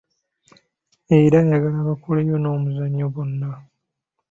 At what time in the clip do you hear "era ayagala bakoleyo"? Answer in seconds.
1.19-2.35